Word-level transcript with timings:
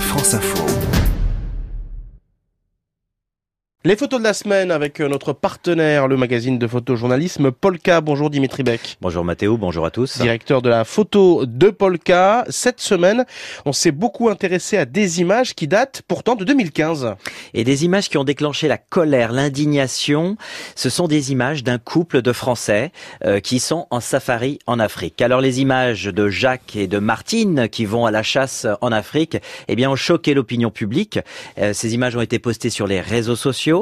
France 0.00 0.34
Info. 0.34 0.95
Les 3.86 3.94
photos 3.94 4.18
de 4.18 4.24
la 4.24 4.34
semaine 4.34 4.72
avec 4.72 5.00
euh, 5.00 5.06
notre 5.06 5.32
partenaire, 5.32 6.08
le 6.08 6.16
magazine 6.16 6.58
de 6.58 6.66
photojournalisme 6.66 7.52
Polka. 7.52 8.00
Bonjour 8.00 8.30
Dimitri 8.30 8.64
Beck. 8.64 8.96
Bonjour 9.00 9.24
Mathéo, 9.24 9.56
bonjour 9.56 9.86
à 9.86 9.92
tous. 9.92 10.18
Directeur 10.18 10.60
de 10.60 10.68
la 10.68 10.82
photo 10.82 11.46
de 11.46 11.70
Polka. 11.70 12.44
Cette 12.48 12.80
semaine, 12.80 13.24
on 13.64 13.72
s'est 13.72 13.92
beaucoup 13.92 14.28
intéressé 14.28 14.76
à 14.76 14.86
des 14.86 15.20
images 15.20 15.54
qui 15.54 15.68
datent 15.68 16.02
pourtant 16.08 16.34
de 16.34 16.44
2015. 16.44 17.14
Et 17.54 17.62
des 17.62 17.84
images 17.84 18.08
qui 18.08 18.18
ont 18.18 18.24
déclenché 18.24 18.66
la 18.66 18.76
colère, 18.76 19.30
l'indignation. 19.30 20.36
Ce 20.74 20.90
sont 20.90 21.06
des 21.06 21.30
images 21.30 21.62
d'un 21.62 21.78
couple 21.78 22.22
de 22.22 22.32
Français 22.32 22.90
euh, 23.24 23.38
qui 23.38 23.60
sont 23.60 23.86
en 23.92 24.00
safari 24.00 24.58
en 24.66 24.80
Afrique. 24.80 25.22
Alors 25.22 25.40
les 25.40 25.60
images 25.60 26.06
de 26.06 26.28
Jacques 26.28 26.74
et 26.74 26.88
de 26.88 26.98
Martine 26.98 27.68
qui 27.68 27.84
vont 27.84 28.04
à 28.04 28.10
la 28.10 28.24
chasse 28.24 28.66
en 28.80 28.90
Afrique, 28.90 29.36
eh 29.68 29.76
bien 29.76 29.88
ont 29.88 29.94
choqué 29.94 30.34
l'opinion 30.34 30.72
publique. 30.72 31.20
Euh, 31.58 31.72
ces 31.72 31.94
images 31.94 32.16
ont 32.16 32.20
été 32.20 32.40
postées 32.40 32.70
sur 32.70 32.88
les 32.88 33.00
réseaux 33.00 33.36
sociaux 33.36 33.75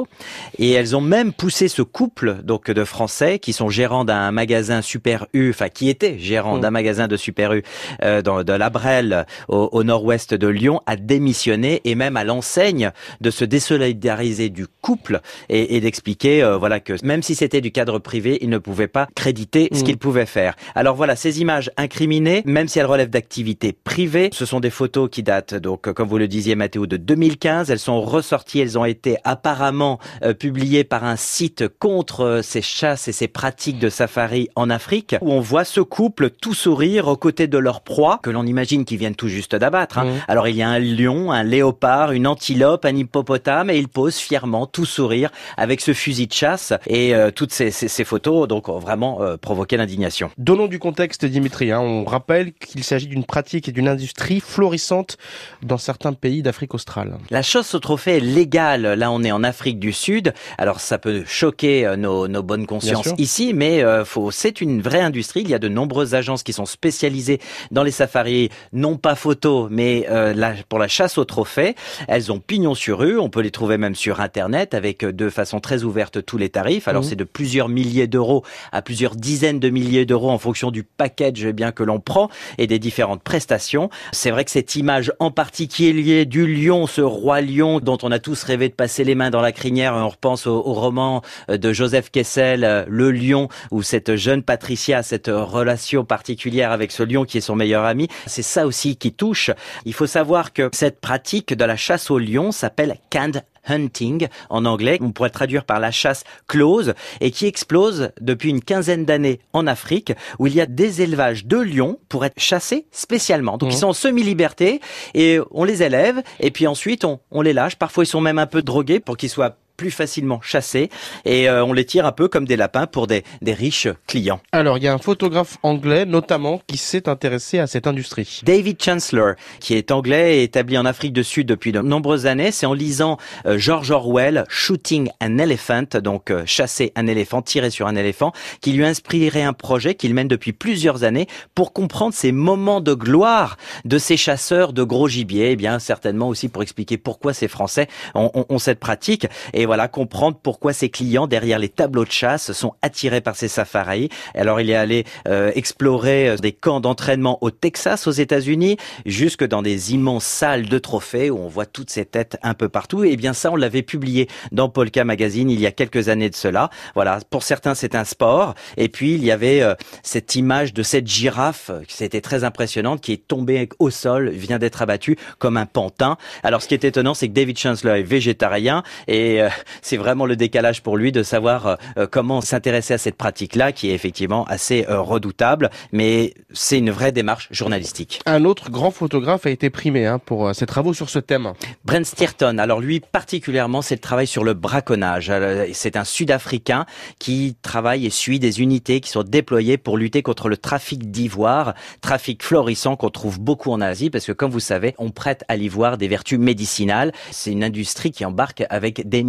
et 0.59 0.71
elles 0.71 0.95
ont 0.95 1.01
même 1.01 1.33
poussé 1.33 1.67
ce 1.67 1.81
couple 1.81 2.37
donc 2.43 2.69
de 2.71 2.83
Français 2.83 3.39
qui 3.39 3.53
sont 3.53 3.69
gérants 3.69 4.05
d'un 4.05 4.31
magasin 4.31 4.81
Super 4.81 5.27
U, 5.33 5.49
enfin 5.49 5.69
qui 5.69 5.89
étaient 5.89 6.17
gérants 6.19 6.57
d'un 6.57 6.69
mm. 6.69 6.73
magasin 6.73 7.07
de 7.07 7.17
Super 7.17 7.53
U 7.53 7.63
euh, 8.03 8.21
dans, 8.21 8.43
de 8.43 8.53
la 8.53 8.69
Brelle 8.69 9.25
au, 9.47 9.83
nord-ouest 9.83 10.33
de 10.33 10.47
Lyon 10.47 10.81
à 10.85 10.95
démissionner 10.95 11.81
et 11.85 11.95
même 11.95 12.17
à 12.17 12.23
l'enseigne 12.23 12.91
de 13.21 13.29
se 13.29 13.45
désolidariser 13.45 14.49
du 14.49 14.67
couple 14.81 15.21
et, 15.49 15.75
et 15.75 15.81
d'expliquer 15.81 16.43
euh, 16.43 16.57
voilà 16.57 16.79
que 16.79 16.93
même 17.05 17.23
si 17.23 17.35
c'était 17.35 17.61
du 17.61 17.71
cadre 17.71 17.99
privé, 17.99 18.39
ils 18.41 18.49
ne 18.49 18.57
pouvaient 18.57 18.87
pas 18.87 19.07
créditer 19.15 19.69
ce 19.71 19.81
mm. 19.81 19.83
qu'ils 19.83 19.97
pouvaient 19.97 20.25
faire. 20.25 20.55
Alors 20.75 20.95
voilà, 20.95 21.15
ces 21.15 21.41
images 21.41 21.71
incriminées, 21.77 22.41
même 22.45 22.67
si 22.67 22.79
elles 22.79 22.85
relèvent 22.85 23.09
d'activités 23.09 23.73
privées, 23.73 24.29
ce 24.33 24.45
sont 24.45 24.59
des 24.59 24.69
photos 24.69 25.09
qui 25.09 25.23
datent 25.23 25.55
donc 25.55 25.91
comme 25.93 26.07
vous 26.07 26.17
le 26.17 26.27
disiez 26.27 26.55
Mathéo 26.55 26.87
de 26.87 26.97
2015, 26.97 27.69
elles 27.71 27.79
sont 27.79 28.01
ressorties, 28.01 28.59
elles 28.59 28.77
ont 28.77 28.85
été 28.85 29.17
apparemment 29.23 29.84
euh, 30.23 30.33
publié 30.33 30.83
par 30.83 31.03
un 31.03 31.15
site 31.15 31.67
contre 31.79 32.21
euh, 32.21 32.41
ces 32.41 32.61
chasses 32.61 33.07
et 33.07 33.11
ces 33.11 33.27
pratiques 33.27 33.79
de 33.79 33.89
safari 33.89 34.49
en 34.55 34.69
Afrique, 34.69 35.15
où 35.21 35.31
on 35.31 35.39
voit 35.39 35.65
ce 35.65 35.81
couple 35.81 36.29
tout 36.29 36.53
sourire 36.53 37.07
aux 37.07 37.17
côtés 37.17 37.47
de 37.47 37.57
leur 37.57 37.81
proie, 37.81 38.19
que 38.23 38.29
l'on 38.29 38.45
imagine 38.45 38.85
qu'ils 38.85 38.97
viennent 38.97 39.15
tout 39.15 39.27
juste 39.27 39.55
d'abattre. 39.55 39.99
Hein. 39.99 40.05
Mmh. 40.05 40.21
Alors 40.27 40.47
il 40.47 40.55
y 40.55 40.61
a 40.61 40.69
un 40.69 40.79
lion, 40.79 41.31
un 41.31 41.43
léopard, 41.43 42.11
une 42.11 42.27
antilope, 42.27 42.85
un 42.85 42.95
hippopotame, 42.95 43.69
et 43.69 43.77
ils 43.77 43.87
posent 43.87 44.17
fièrement, 44.17 44.65
tout 44.65 44.85
sourire, 44.85 45.31
avec 45.57 45.81
ce 45.81 45.93
fusil 45.93 46.27
de 46.27 46.33
chasse. 46.33 46.73
Et 46.87 47.15
euh, 47.15 47.31
toutes 47.31 47.53
ces, 47.53 47.71
ces, 47.71 48.03
photos 48.03 48.47
donc 48.47 48.69
ont 48.69 48.79
vraiment 48.79 49.19
provoqué 49.41 49.77
l'indignation. 49.77 50.29
Donnons 50.37 50.67
du 50.67 50.79
contexte, 50.79 51.25
Dimitri. 51.25 51.71
Hein. 51.71 51.79
On 51.79 52.03
rappelle 52.03 52.53
qu'il 52.53 52.83
s'agit 52.83 53.07
d'une 53.07 53.23
pratique 53.23 53.67
et 53.67 53.71
d'une 53.71 53.87
industrie 53.87 54.39
florissante 54.39 55.17
dans 55.63 55.77
certains 55.77 56.13
pays 56.13 56.43
d'Afrique 56.43 56.73
australe. 56.73 57.17
La 57.29 57.41
chasse 57.41 57.73
au 57.73 57.79
trophée 57.79 58.17
est 58.17 58.19
légale. 58.19 58.93
Là, 58.93 59.11
on 59.11 59.23
est 59.23 59.31
en 59.31 59.43
Afrique 59.43 59.74
du 59.79 59.93
Sud. 59.93 60.33
Alors 60.57 60.79
ça 60.79 60.97
peut 60.97 61.23
choquer 61.25 61.85
euh, 61.85 61.95
nos, 61.95 62.27
nos 62.27 62.43
bonnes 62.43 62.65
consciences 62.65 63.09
ici, 63.17 63.53
mais 63.53 63.83
euh, 63.83 64.05
faut, 64.05 64.31
c'est 64.31 64.61
une 64.61 64.81
vraie 64.81 65.01
industrie. 65.01 65.41
Il 65.41 65.49
y 65.49 65.53
a 65.53 65.59
de 65.59 65.67
nombreuses 65.67 66.15
agences 66.15 66.43
qui 66.43 66.53
sont 66.53 66.65
spécialisées 66.65 67.39
dans 67.71 67.83
les 67.83 67.91
safaris, 67.91 68.49
non 68.73 68.97
pas 68.97 69.15
photo, 69.15 69.67
mais 69.69 70.05
euh, 70.09 70.53
pour 70.69 70.79
la 70.79 70.87
chasse 70.87 71.17
au 71.17 71.25
trophée. 71.25 71.75
Elles 72.07 72.31
ont 72.31 72.39
pignon 72.39 72.75
sur 72.75 72.99
rue. 72.99 73.19
On 73.19 73.29
peut 73.29 73.41
les 73.41 73.51
trouver 73.51 73.77
même 73.77 73.95
sur 73.95 74.21
Internet 74.21 74.73
avec 74.73 75.03
euh, 75.03 75.11
de 75.11 75.29
façon 75.29 75.59
très 75.59 75.83
ouverte 75.83 76.25
tous 76.25 76.37
les 76.37 76.49
tarifs. 76.49 76.87
Alors 76.87 77.01
mmh. 77.01 77.05
c'est 77.05 77.15
de 77.15 77.23
plusieurs 77.23 77.69
milliers 77.69 78.07
d'euros 78.07 78.43
à 78.71 78.81
plusieurs 78.81 79.15
dizaines 79.15 79.59
de 79.59 79.69
milliers 79.69 80.05
d'euros 80.05 80.29
en 80.29 80.37
fonction 80.37 80.71
du 80.71 80.83
package 80.83 81.47
bien 81.47 81.71
que 81.71 81.83
l'on 81.83 81.99
prend 81.99 82.29
et 82.57 82.67
des 82.67 82.79
différentes 82.79 83.23
prestations. 83.23 83.89
C'est 84.11 84.31
vrai 84.31 84.45
que 84.45 84.51
cette 84.51 84.75
image 84.75 85.11
en 85.19 85.31
particulier 85.31 86.25
du 86.25 86.47
lion, 86.47 86.87
ce 86.87 87.01
roi 87.01 87.41
lion 87.41 87.79
dont 87.79 87.97
on 88.03 88.11
a 88.11 88.19
tous 88.19 88.43
rêvé 88.43 88.69
de 88.69 88.73
passer 88.73 89.03
les 89.03 89.15
mains 89.15 89.29
dans 89.29 89.41
la 89.41 89.51
on 89.71 90.09
repense 90.09 90.47
au, 90.47 90.61
roman 90.61 91.21
euh, 91.49 91.57
de 91.57 91.73
Joseph 91.73 92.11
Kessel, 92.11 92.63
euh, 92.63 92.85
Le 92.87 93.11
Lion, 93.11 93.49
où 93.71 93.81
cette 93.81 94.15
jeune 94.15 94.43
Patricia 94.43 94.99
a 94.99 95.03
cette 95.03 95.27
relation 95.27 96.05
particulière 96.05 96.71
avec 96.71 96.91
ce 96.91 97.03
lion 97.03 97.25
qui 97.25 97.37
est 97.37 97.41
son 97.41 97.55
meilleur 97.55 97.85
ami. 97.85 98.07
C'est 98.27 98.41
ça 98.41 98.65
aussi 98.65 98.97
qui 98.97 99.13
touche. 99.13 99.51
Il 99.85 99.93
faut 99.93 100.07
savoir 100.07 100.53
que 100.53 100.69
cette 100.73 100.99
pratique 100.99 101.53
de 101.53 101.65
la 101.65 101.75
chasse 101.75 102.11
au 102.11 102.19
lion 102.19 102.51
s'appelle 102.51 102.97
canned 103.09 103.43
hunting 103.67 104.27
en 104.49 104.65
anglais, 104.65 104.97
on 105.01 105.11
pourrait 105.11 105.29
traduire 105.29 105.65
par 105.65 105.79
la 105.79 105.91
chasse 105.91 106.23
close, 106.47 106.93
et 107.21 107.31
qui 107.31 107.45
explose 107.45 108.09
depuis 108.21 108.49
une 108.49 108.61
quinzaine 108.61 109.05
d'années 109.05 109.39
en 109.53 109.67
Afrique, 109.67 110.13
où 110.39 110.47
il 110.47 110.55
y 110.55 110.61
a 110.61 110.65
des 110.65 111.01
élevages 111.01 111.45
de 111.45 111.57
lions 111.57 111.99
pour 112.09 112.25
être 112.25 112.39
chassés 112.39 112.85
spécialement. 112.91 113.57
Donc 113.57 113.71
ils 113.71 113.77
mmh. 113.77 113.79
sont 113.79 113.87
en 113.87 113.93
semi-liberté, 113.93 114.81
et 115.13 115.39
on 115.51 115.63
les 115.63 115.83
élève, 115.83 116.21
et 116.39 116.51
puis 116.51 116.67
ensuite 116.67 117.05
on, 117.05 117.19
on 117.31 117.41
les 117.41 117.53
lâche. 117.53 117.75
Parfois 117.75 118.03
ils 118.03 118.07
sont 118.07 118.21
même 118.21 118.39
un 118.39 118.47
peu 118.47 118.61
drogués 118.61 118.99
pour 118.99 119.17
qu'ils 119.17 119.29
soient 119.29 119.57
plus 119.75 119.91
facilement 119.91 120.41
chassés 120.41 120.89
et 121.25 121.49
euh, 121.49 121.65
on 121.65 121.73
les 121.73 121.85
tire 121.85 122.05
un 122.05 122.11
peu 122.11 122.27
comme 122.27 122.45
des 122.45 122.55
lapins 122.55 122.87
pour 122.87 123.07
des, 123.07 123.23
des 123.41 123.53
riches 123.53 123.87
clients. 124.07 124.39
Alors 124.51 124.77
il 124.77 124.83
y 124.83 124.87
a 124.87 124.93
un 124.93 124.97
photographe 124.97 125.57
anglais 125.63 126.05
notamment 126.05 126.61
qui 126.67 126.77
s'est 126.77 127.09
intéressé 127.09 127.59
à 127.59 127.67
cette 127.67 127.87
industrie. 127.87 128.41
David 128.43 128.81
Chancellor, 128.81 129.33
qui 129.59 129.73
est 129.73 129.91
anglais 129.91 130.37
et 130.37 130.43
établi 130.43 130.77
en 130.77 130.85
Afrique 130.85 131.13
du 131.13 131.23
Sud 131.23 131.47
depuis 131.47 131.71
de 131.71 131.79
nombreuses 131.81 132.25
années. 132.25 132.51
C'est 132.51 132.65
en 132.65 132.73
lisant 132.73 133.17
euh, 133.45 133.57
George 133.57 133.91
Orwell, 133.91 134.45
Shooting 134.49 135.09
an 135.21 135.37
Elephant, 135.37 135.99
donc 136.01 136.31
euh, 136.31 136.43
chasser 136.45 136.91
un 136.95 137.07
éléphant, 137.07 137.41
tirer 137.41 137.69
sur 137.69 137.87
un 137.87 137.95
éléphant, 137.95 138.31
qui 138.61 138.71
lui 138.73 138.83
a 138.83 138.87
inspiré 138.87 139.43
un 139.43 139.53
projet 139.53 139.95
qu'il 139.95 140.13
mène 140.13 140.27
depuis 140.27 140.53
plusieurs 140.53 141.03
années 141.03 141.27
pour 141.53 141.73
comprendre 141.73 142.13
ces 142.13 142.31
moments 142.31 142.81
de 142.81 142.93
gloire 142.93 143.57
de 143.83 143.97
ces 143.97 144.17
chasseurs 144.17 144.73
de 144.73 144.83
gros 144.83 145.07
gibier. 145.07 145.45
Et 145.45 145.51
eh 145.51 145.55
bien 145.55 145.79
certainement 145.79 146.29
aussi 146.29 146.49
pour 146.49 146.63
expliquer 146.63 146.97
pourquoi 146.97 147.33
ces 147.33 147.47
Français 147.47 147.87
ont, 148.13 148.31
ont, 148.33 148.45
ont 148.49 148.59
cette 148.59 148.79
pratique. 148.79 149.27
Et 149.53 149.64
et 149.65 149.67
voilà 149.67 149.87
comprendre 149.87 150.37
pourquoi 150.43 150.73
ses 150.73 150.89
clients 150.89 151.25
derrière 151.25 151.57
les 151.57 151.69
tableaux 151.69 152.05
de 152.05 152.11
chasse 152.11 152.51
sont 152.51 152.75
attirés 152.83 153.21
par 153.21 153.35
ces 153.35 153.47
safaris. 153.47 154.09
Alors 154.35 154.61
il 154.61 154.69
est 154.69 154.75
allé 154.75 155.05
euh, 155.27 155.51
explorer 155.55 156.29
euh, 156.29 156.35
des 156.37 156.51
camps 156.51 156.79
d'entraînement 156.79 157.39
au 157.41 157.49
Texas, 157.49 158.05
aux 158.05 158.11
États-Unis, 158.11 158.77
jusque 159.07 159.43
dans 159.43 159.63
des 159.63 159.95
immenses 159.95 160.23
salles 160.23 160.69
de 160.69 160.77
trophées 160.77 161.31
où 161.31 161.39
on 161.39 161.47
voit 161.47 161.65
toutes 161.65 161.89
ces 161.89 162.05
têtes 162.05 162.37
un 162.43 162.53
peu 162.53 162.69
partout. 162.69 163.03
Et 163.03 163.15
bien 163.15 163.33
ça, 163.33 163.51
on 163.51 163.55
l'avait 163.55 163.81
publié 163.81 164.29
dans 164.51 164.69
Polka 164.69 165.03
Magazine 165.03 165.49
il 165.49 165.59
y 165.59 165.65
a 165.65 165.71
quelques 165.71 166.09
années 166.09 166.29
de 166.29 166.35
cela. 166.35 166.69
Voilà, 166.93 167.17
pour 167.31 167.41
certains 167.41 167.73
c'est 167.73 167.95
un 167.95 168.03
sport. 168.03 168.53
Et 168.77 168.87
puis 168.87 169.15
il 169.15 169.25
y 169.25 169.31
avait 169.31 169.63
euh, 169.63 169.73
cette 170.03 170.35
image 170.35 170.75
de 170.75 170.83
cette 170.83 171.07
girafe, 171.07 171.71
c'était 171.87 172.21
très 172.21 172.43
impressionnante, 172.43 173.01
qui 173.01 173.13
est 173.13 173.27
tombée 173.27 173.67
au 173.79 173.89
sol, 173.89 174.29
vient 174.29 174.59
d'être 174.59 174.83
abattue 174.83 175.17
comme 175.39 175.57
un 175.57 175.65
pantin. 175.65 176.17
Alors 176.43 176.61
ce 176.61 176.67
qui 176.67 176.75
est 176.75 176.83
étonnant, 176.83 177.15
c'est 177.15 177.29
que 177.29 177.33
David 177.33 177.57
Chancellor 177.57 177.95
est 177.95 178.03
végétarien 178.03 178.83
et 179.07 179.41
c'est 179.81 179.97
vraiment 179.97 180.25
le 180.25 180.35
décalage 180.35 180.81
pour 180.81 180.97
lui 180.97 181.11
de 181.11 181.23
savoir 181.23 181.67
euh, 181.67 181.75
euh, 181.97 182.07
comment 182.09 182.41
s'intéresser 182.41 182.93
à 182.93 182.97
cette 182.97 183.15
pratique-là, 183.15 183.71
qui 183.71 183.89
est 183.89 183.93
effectivement 183.93 184.45
assez 184.45 184.85
euh, 184.89 184.99
redoutable, 184.99 185.69
mais 185.91 186.33
c'est 186.53 186.77
une 186.77 186.91
vraie 186.91 187.11
démarche 187.11 187.47
journalistique. 187.51 188.21
Un 188.25 188.45
autre 188.45 188.69
grand 188.69 188.91
photographe 188.91 189.45
a 189.45 189.49
été 189.49 189.69
primé 189.69 190.05
hein, 190.05 190.19
pour 190.19 190.53
ses 190.53 190.65
travaux 190.65 190.93
sur 190.93 191.09
ce 191.09 191.19
thème. 191.19 191.53
Brent 191.83 192.05
Stirton, 192.05 192.57
alors 192.57 192.79
lui 192.79 192.99
particulièrement, 192.99 193.81
c'est 193.81 193.95
le 193.95 194.01
travail 194.01 194.27
sur 194.27 194.43
le 194.43 194.53
braconnage. 194.53 195.31
C'est 195.73 195.95
un 195.95 196.03
Sud-Africain 196.03 196.85
qui 197.19 197.55
travaille 197.61 198.05
et 198.05 198.09
suit 198.09 198.39
des 198.39 198.61
unités 198.61 199.01
qui 199.01 199.09
sont 199.09 199.23
déployées 199.23 199.77
pour 199.77 199.97
lutter 199.97 200.21
contre 200.21 200.49
le 200.49 200.57
trafic 200.57 201.11
d'ivoire, 201.11 201.73
trafic 202.01 202.43
florissant 202.43 202.95
qu'on 202.95 203.09
trouve 203.09 203.39
beaucoup 203.39 203.71
en 203.71 203.81
Asie, 203.81 204.09
parce 204.09 204.25
que 204.25 204.31
comme 204.31 204.51
vous 204.51 204.59
savez, 204.59 204.95
on 204.97 205.11
prête 205.11 205.43
à 205.47 205.55
l'ivoire 205.55 205.97
des 205.97 206.07
vertus 206.07 206.39
médicinales. 206.39 207.11
C'est 207.31 207.51
une 207.51 207.63
industrie 207.63 208.11
qui 208.11 208.25
embarque 208.25 208.63
avec 208.69 209.07
des 209.07 209.23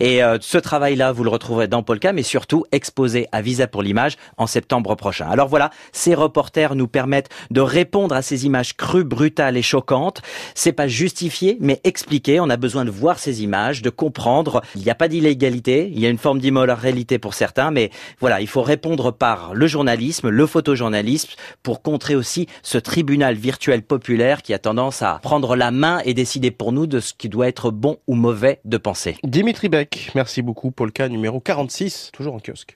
et 0.00 0.22
euh, 0.22 0.38
ce 0.40 0.58
travail-là, 0.58 1.12
vous 1.12 1.24
le 1.24 1.30
retrouverez 1.30 1.68
dans 1.68 1.82
Polka, 1.82 2.12
mais 2.12 2.22
surtout 2.22 2.64
exposé 2.72 3.26
à 3.32 3.42
Visa 3.42 3.66
pour 3.66 3.82
l'image 3.82 4.16
en 4.36 4.46
septembre 4.46 4.94
prochain. 4.94 5.26
Alors 5.28 5.48
voilà, 5.48 5.70
ces 5.92 6.14
reporters 6.14 6.74
nous 6.74 6.88
permettent 6.88 7.30
de 7.50 7.60
répondre 7.60 8.14
à 8.14 8.22
ces 8.22 8.46
images 8.46 8.76
crues, 8.76 9.04
brutales 9.04 9.56
et 9.56 9.62
choquantes. 9.62 10.22
C'est 10.54 10.72
pas 10.72 10.88
justifié, 10.88 11.56
mais 11.60 11.80
expliqué. 11.84 12.40
On 12.40 12.50
a 12.50 12.56
besoin 12.56 12.84
de 12.84 12.90
voir 12.90 13.18
ces 13.18 13.42
images, 13.42 13.82
de 13.82 13.90
comprendre. 13.90 14.62
Il 14.76 14.82
n'y 14.82 14.90
a 14.90 14.94
pas 14.94 15.08
d'illégalité, 15.08 15.90
il 15.92 16.00
y 16.00 16.06
a 16.06 16.10
une 16.10 16.18
forme 16.18 16.38
d'immoralité 16.38 17.18
pour 17.18 17.34
certains, 17.34 17.70
mais 17.70 17.90
voilà, 18.20 18.40
il 18.40 18.48
faut 18.48 18.62
répondre 18.62 19.10
par 19.10 19.54
le 19.54 19.66
journalisme, 19.66 20.28
le 20.28 20.46
photojournalisme, 20.46 21.30
pour 21.62 21.82
contrer 21.82 22.14
aussi 22.14 22.46
ce 22.62 22.78
tribunal 22.78 23.34
virtuel 23.34 23.82
populaire 23.82 24.42
qui 24.42 24.54
a 24.54 24.58
tendance 24.58 25.02
à 25.02 25.18
prendre 25.22 25.56
la 25.56 25.70
main 25.70 26.00
et 26.04 26.14
décider 26.14 26.50
pour 26.50 26.72
nous 26.72 26.86
de 26.86 27.00
ce 27.00 27.14
qui 27.14 27.28
doit 27.28 27.48
être 27.48 27.70
bon 27.70 27.98
ou 28.06 28.14
mauvais 28.14 28.60
de 28.64 28.76
penser. 28.76 29.13
Dimitri 29.22 29.68
Beck, 29.68 30.10
merci 30.14 30.42
beaucoup. 30.42 30.70
Polka 30.70 31.08
numéro 31.08 31.40
46, 31.40 32.10
toujours 32.12 32.34
en 32.34 32.40
kiosque. 32.40 32.72